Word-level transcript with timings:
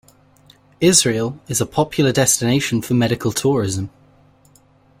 Israel 0.79 1.39
is 1.47 1.61
a 1.61 1.65
popular 1.67 2.11
destination 2.11 2.81
for 2.81 2.95
medical 2.95 3.31
tourism. 3.31 3.91